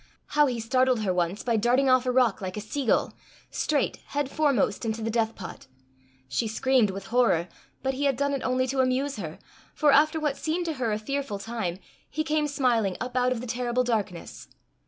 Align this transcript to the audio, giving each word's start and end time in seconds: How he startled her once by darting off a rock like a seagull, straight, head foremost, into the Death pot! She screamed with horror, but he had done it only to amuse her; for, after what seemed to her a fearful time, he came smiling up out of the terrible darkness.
How 0.29 0.47
he 0.47 0.59
startled 0.59 1.01
her 1.01 1.13
once 1.13 1.43
by 1.43 1.57
darting 1.57 1.87
off 1.87 2.07
a 2.07 2.11
rock 2.11 2.41
like 2.41 2.57
a 2.57 2.59
seagull, 2.59 3.13
straight, 3.51 3.97
head 4.07 4.31
foremost, 4.31 4.83
into 4.83 5.03
the 5.03 5.11
Death 5.11 5.35
pot! 5.35 5.67
She 6.27 6.47
screamed 6.47 6.89
with 6.89 7.05
horror, 7.13 7.47
but 7.83 7.93
he 7.93 8.05
had 8.05 8.17
done 8.17 8.33
it 8.33 8.41
only 8.41 8.65
to 8.65 8.79
amuse 8.81 9.17
her; 9.17 9.37
for, 9.75 9.91
after 9.91 10.19
what 10.19 10.37
seemed 10.37 10.65
to 10.65 10.73
her 10.81 10.91
a 10.91 10.97
fearful 10.97 11.37
time, 11.37 11.77
he 12.09 12.23
came 12.23 12.47
smiling 12.47 12.97
up 12.99 13.15
out 13.15 13.31
of 13.31 13.41
the 13.41 13.45
terrible 13.47 13.83
darkness. 13.83 14.47